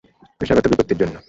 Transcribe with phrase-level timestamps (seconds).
[0.41, 1.15] পেশাগত বিপত্তির জন্য।